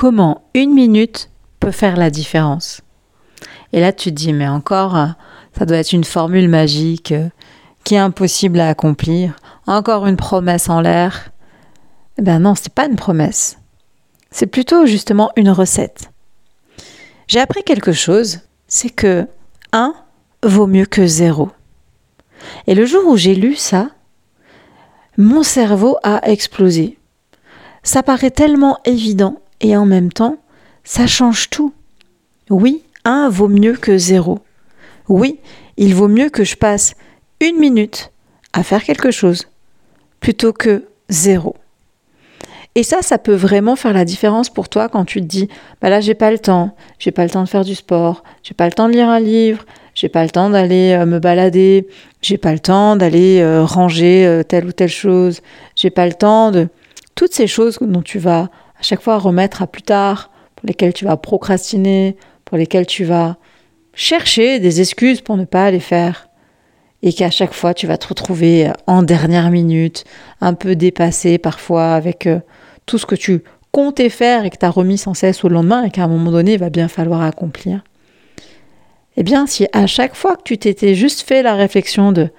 [0.00, 1.28] comment une minute
[1.60, 2.80] peut faire la différence.
[3.74, 4.96] Et là, tu te dis, mais encore,
[5.58, 7.28] ça doit être une formule magique euh,
[7.84, 9.36] qui est impossible à accomplir.
[9.66, 11.32] Encore une promesse en l'air.
[12.16, 13.58] Eh bien non, c'est pas une promesse.
[14.30, 16.10] C'est plutôt justement une recette.
[17.28, 19.26] J'ai appris quelque chose, c'est que
[19.74, 19.92] 1
[20.42, 21.50] vaut mieux que 0.
[22.66, 23.90] Et le jour où j'ai lu ça,
[25.18, 26.98] mon cerveau a explosé.
[27.82, 30.38] Ça paraît tellement évident et en même temps,
[30.84, 31.72] ça change tout.
[32.48, 34.38] Oui, 1 vaut mieux que 0.
[35.08, 35.38] Oui,
[35.76, 36.94] il vaut mieux que je passe
[37.40, 38.12] une minute
[38.52, 39.48] à faire quelque chose
[40.20, 41.56] plutôt que 0.
[42.76, 45.48] Et ça, ça peut vraiment faire la différence pour toi quand tu te dis,
[45.80, 48.54] bah là, j'ai pas le temps, j'ai pas le temps de faire du sport, j'ai
[48.54, 51.88] pas le temps de lire un livre, j'ai pas le temps d'aller euh, me balader,
[52.22, 55.40] j'ai pas le temps d'aller euh, ranger euh, telle ou telle chose,
[55.74, 56.68] j'ai pas le temps de
[57.16, 60.94] toutes ces choses dont tu vas à chaque fois remettre à plus tard, pour lesquelles
[60.94, 63.36] tu vas procrastiner, pour lesquelles tu vas
[63.94, 66.28] chercher des excuses pour ne pas les faire
[67.02, 70.04] et qu'à chaque fois tu vas te retrouver en dernière minute,
[70.40, 72.28] un peu dépassé parfois avec
[72.86, 75.84] tout ce que tu comptais faire et que tu as remis sans cesse au lendemain
[75.84, 77.84] et qu'à un moment donné, il va bien falloir accomplir.
[79.16, 82.30] Eh bien, si à chaque fois que tu t'étais juste fait la réflexion de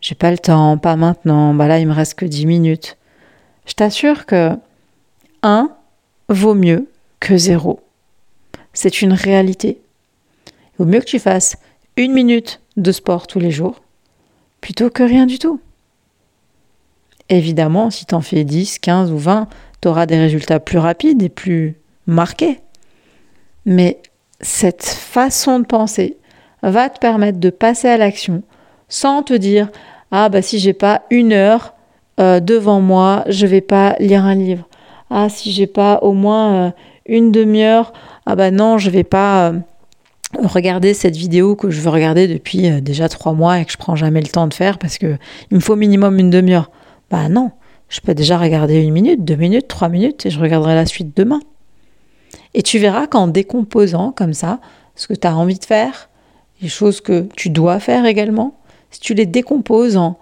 [0.00, 2.96] j'ai pas le temps, pas maintenant, bah là il me reste que 10 minutes,
[3.66, 4.52] je t'assure que
[5.42, 5.70] 1
[6.28, 6.88] vaut mieux
[7.20, 7.80] que 0.
[8.72, 9.80] C'est une réalité.
[10.46, 11.56] Il vaut mieux que tu fasses
[11.96, 13.82] une minute de sport tous les jours
[14.60, 15.60] plutôt que rien du tout.
[17.28, 19.48] Évidemment, si tu en fais 10, 15 ou 20,
[19.80, 22.60] tu auras des résultats plus rapides et plus marqués.
[23.66, 24.00] Mais
[24.40, 26.16] cette façon de penser
[26.62, 28.42] va te permettre de passer à l'action
[28.88, 29.68] sans te dire
[30.10, 31.74] ah bah si j'ai pas une heure
[32.18, 34.67] euh, devant moi, je vais pas lire un livre.
[35.10, 36.70] Ah si j'ai pas au moins euh,
[37.06, 37.92] une demi-heure,
[38.26, 39.58] ah bah non, je vais pas euh,
[40.42, 43.96] regarder cette vidéo que je veux regarder depuis déjà trois mois et que je prends
[43.96, 45.16] jamais le temps de faire parce que
[45.50, 46.70] il me faut minimum une demi-heure.
[47.10, 47.52] Bah non,
[47.88, 51.16] je peux déjà regarder une minute, deux minutes, trois minutes et je regarderai la suite
[51.16, 51.40] demain.
[52.54, 54.60] Et tu verras qu'en décomposant comme ça
[54.94, 56.10] ce que tu as envie de faire,
[56.60, 58.58] les choses que tu dois faire également,
[58.90, 60.18] si tu les décomposes en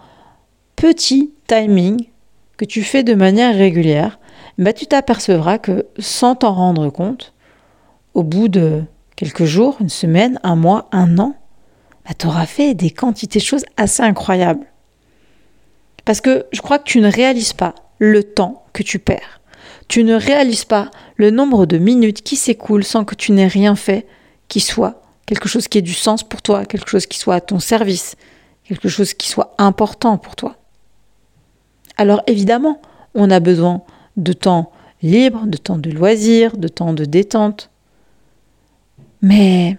[0.76, 2.08] petits timings
[2.56, 4.18] que tu fais de manière régulière,
[4.58, 7.32] bah tu t'apercevras que sans t'en rendre compte,
[8.14, 8.82] au bout de
[9.16, 11.34] quelques jours, une semaine, un mois, un an,
[12.06, 14.66] bah, tu auras fait des quantités de choses assez incroyables.
[16.04, 19.40] Parce que je crois que tu ne réalises pas le temps que tu perds.
[19.88, 23.76] Tu ne réalises pas le nombre de minutes qui s'écoulent sans que tu n'aies rien
[23.76, 24.06] fait
[24.48, 27.40] qui soit quelque chose qui ait du sens pour toi, quelque chose qui soit à
[27.40, 28.16] ton service,
[28.64, 30.56] quelque chose qui soit important pour toi.
[31.96, 32.80] Alors évidemment,
[33.14, 33.82] on a besoin
[34.16, 34.72] de temps
[35.02, 37.70] libre, de temps de loisir, de temps de détente.
[39.22, 39.78] Mais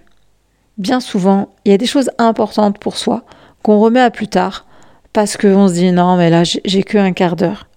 [0.76, 3.24] bien souvent, il y a des choses importantes pour soi
[3.62, 4.66] qu'on remet à plus tard
[5.12, 7.68] parce qu'on se dit non, mais là, j'ai que un quart d'heure.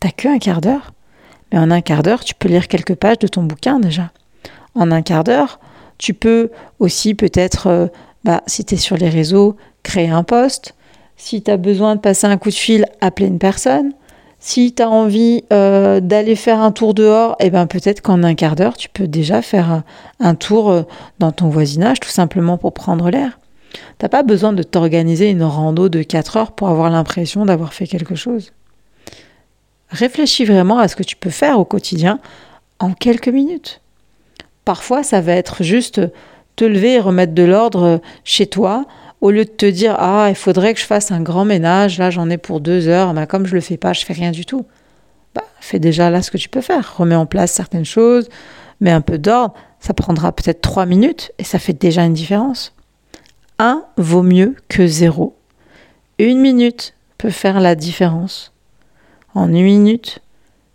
[0.00, 0.92] T'as que un quart d'heure?
[1.52, 4.10] Mais en un quart d'heure, tu peux lire quelques pages de ton bouquin déjà.
[4.74, 5.60] En un quart d'heure,
[5.98, 6.50] tu peux
[6.80, 7.86] aussi peut-être, euh,
[8.24, 10.74] bah, si tu es sur les réseaux, créer un post.
[11.16, 13.92] Si tu as besoin de passer un coup de fil, appeler une personne.
[14.46, 18.34] Si tu as envie euh, d'aller faire un tour dehors, eh ben peut-être qu'en un
[18.34, 19.82] quart d'heure, tu peux déjà faire
[20.20, 20.82] un, tour euh,
[21.18, 23.38] dans ton voisinage, tout simplement pour prendre l'air.
[23.96, 27.86] T'as pas besoin de t'organiser une rando de 4 heures pour avoir l'impression d'avoir fait
[27.86, 28.52] quelque chose.
[29.88, 32.18] Réfléchis vraiment à ce que tu peux faire au quotidien
[32.80, 33.80] en quelques minutes.
[34.66, 36.02] Parfois, ça va être juste
[36.56, 38.84] te lever et remettre de l'ordre chez toi,
[39.20, 42.10] au lieu de te dire Ah, il faudrait que je fasse un grand ménage, là
[42.10, 44.44] j'en ai pour deux heures, mais comme je le fais pas, je fais rien du
[44.44, 44.66] tout.
[45.34, 46.96] Bah, fais déjà là ce que tu peux faire.
[46.96, 48.28] Remets en place certaines choses,
[48.80, 49.54] mets un peu d'ordre.
[49.80, 52.74] Ça prendra peut-être trois minutes et ça fait déjà une différence.
[53.58, 55.36] 1 vaut mieux que 0.
[56.18, 58.52] Une minute peut faire la différence.
[59.34, 60.20] En une minute,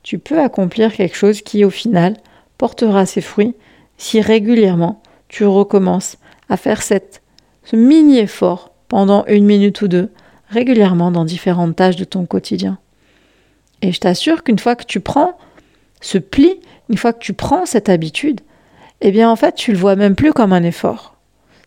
[0.03, 2.17] tu peux accomplir quelque chose qui, au final,
[2.57, 3.55] portera ses fruits
[3.97, 6.17] si régulièrement tu recommences
[6.49, 7.18] à faire cette,
[7.69, 10.09] ce mini-effort pendant une minute ou deux,
[10.49, 12.79] régulièrement dans différentes tâches de ton quotidien.
[13.81, 15.37] Et je t'assure qu'une fois que tu prends
[16.01, 18.41] ce pli, une fois que tu prends cette habitude,
[19.01, 21.15] eh bien en fait tu le vois même plus comme un effort.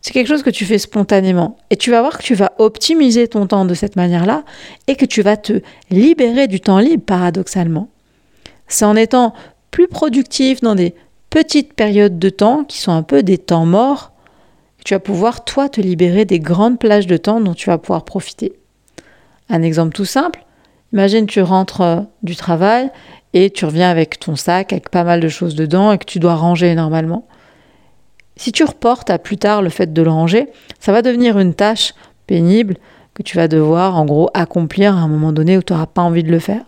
[0.00, 1.56] C'est quelque chose que tu fais spontanément.
[1.70, 4.42] Et tu vas voir que tu vas optimiser ton temps de cette manière-là
[4.88, 5.60] et que tu vas te
[5.90, 7.88] libérer du temps libre, paradoxalement.
[8.66, 9.32] C'est en étant
[9.70, 10.96] plus productif dans des
[11.30, 14.11] petites périodes de temps qui sont un peu des temps morts
[14.82, 17.78] que tu vas pouvoir, toi, te libérer des grandes plages de temps dont tu vas
[17.78, 18.52] pouvoir profiter.
[19.48, 20.44] Un exemple tout simple,
[20.92, 22.90] imagine tu rentres euh, du travail
[23.32, 26.18] et tu reviens avec ton sac avec pas mal de choses dedans et que tu
[26.18, 27.28] dois ranger normalement.
[28.34, 30.48] Si tu reportes à plus tard le fait de le ranger,
[30.80, 31.94] ça va devenir une tâche
[32.26, 32.76] pénible
[33.14, 36.02] que tu vas devoir en gros accomplir à un moment donné où tu n'auras pas
[36.02, 36.64] envie de le faire.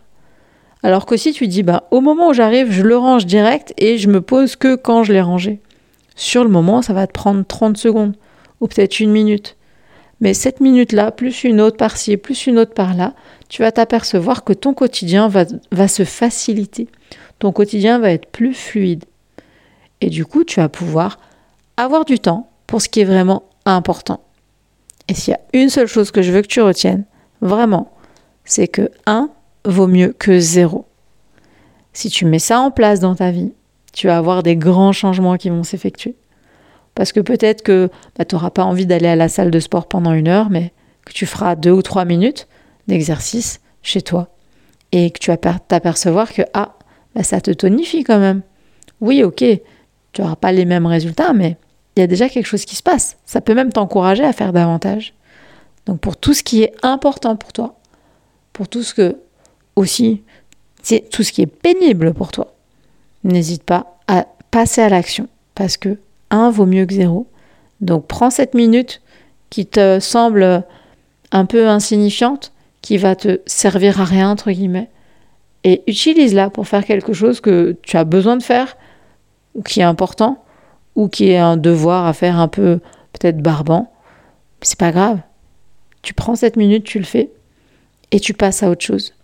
[0.84, 3.98] Alors que si tu dis, bah, au moment où j'arrive, je le range direct et
[3.98, 5.60] je me pose que quand je l'ai rangé.
[6.14, 8.16] Sur le moment, ça va te prendre 30 secondes
[8.60, 9.56] ou peut-être une minute.
[10.20, 13.14] Mais cette minute-là, plus une autre par-ci, plus une autre par-là,
[13.48, 16.88] tu vas t'apercevoir que ton quotidien va, se faciliter.
[17.38, 19.04] Ton quotidien va être plus fluide.
[20.00, 21.18] Et du coup, tu vas pouvoir
[21.76, 24.20] avoir du temps pour ce qui est vraiment important.
[25.08, 27.04] Et s'il y a une seule chose que je veux que tu retiennes,
[27.40, 27.92] vraiment,
[28.44, 29.28] c'est que 1
[29.64, 30.86] vaut mieux que 0.
[31.92, 33.52] Si tu mets ça en place dans ta vie,
[33.94, 36.16] tu vas avoir des grands changements qui vont s'effectuer.
[36.94, 39.86] Parce que peut-être que bah, tu n'auras pas envie d'aller à la salle de sport
[39.86, 40.72] pendant une heure, mais
[41.06, 42.46] que tu feras deux ou trois minutes
[42.86, 44.28] d'exercice chez toi.
[44.92, 46.76] Et que tu vas t'apercevoir que ah,
[47.14, 48.42] bah, ça te tonifie quand même.
[49.00, 49.44] Oui, ok,
[50.12, 51.56] tu n'auras pas les mêmes résultats, mais
[51.96, 53.16] il y a déjà quelque chose qui se passe.
[53.26, 55.14] Ça peut même t'encourager à faire davantage.
[55.86, 57.76] Donc pour tout ce qui est important pour toi,
[58.52, 59.16] pour tout ce que
[59.76, 60.22] aussi,
[60.82, 62.53] c'est tout ce qui est pénible pour toi,
[63.24, 65.98] n'hésite pas à passer à l'action parce que
[66.30, 67.26] 1 vaut mieux que 0.
[67.80, 69.02] Donc prends cette minute
[69.50, 70.64] qui te semble
[71.32, 74.90] un peu insignifiante, qui va te servir à rien, entre guillemets,
[75.64, 78.76] et utilise-la pour faire quelque chose que tu as besoin de faire,
[79.54, 80.44] ou qui est important,
[80.94, 82.80] ou qui est un devoir à faire un peu
[83.12, 83.92] peut-être barbant,
[84.60, 85.20] c'est pas grave.
[86.02, 87.30] Tu prends cette minute, tu le fais
[88.10, 89.14] et tu passes à autre chose.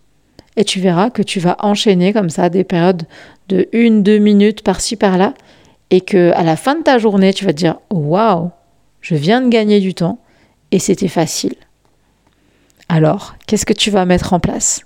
[0.56, 3.05] Et tu verras que tu vas enchaîner comme ça des périodes
[3.49, 5.35] de une, deux minutes par-ci par-là
[5.91, 8.50] et que à la fin de ta journée, tu vas te dire waouh,
[9.00, 10.19] je viens de gagner du temps
[10.70, 11.55] et c'était facile.
[12.88, 14.82] Alors, qu'est-ce que tu vas mettre en place?